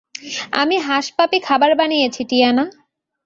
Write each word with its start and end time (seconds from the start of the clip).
আমি 0.53 0.75
hush 0.87 1.05
puppy 1.17 1.37
খাবার 1.47 1.71
বানিয়েছি, 1.75 2.21
টিয়ানা। 2.29 2.65